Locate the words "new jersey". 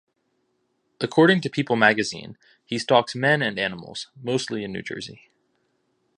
4.73-5.29